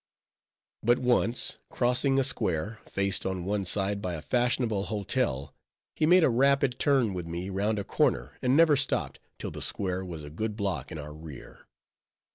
But 0.81 0.97
once, 0.97 1.57
crossing 1.69 2.17
a 2.17 2.23
square, 2.23 2.79
faced 2.87 3.23
on 3.23 3.45
one 3.45 3.65
side 3.65 4.01
by 4.01 4.15
a 4.15 4.21
fashionable 4.23 4.85
hotel, 4.85 5.53
he 5.95 6.07
made 6.07 6.23
a 6.23 6.27
rapid 6.31 6.79
turn 6.79 7.13
with 7.13 7.27
me 7.27 7.51
round 7.51 7.77
a 7.77 7.83
corner; 7.83 8.35
and 8.41 8.57
never 8.57 8.75
stopped, 8.75 9.19
till 9.37 9.51
the 9.51 9.61
square 9.61 10.03
was 10.03 10.23
a 10.23 10.31
good 10.31 10.55
block 10.55 10.91
in 10.91 10.97
our 10.97 11.13
rear. 11.13 11.67